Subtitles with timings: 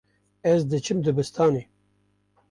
[0.51, 1.63] Ez diçim dibistanê.